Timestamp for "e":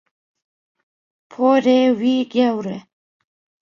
2.77-2.79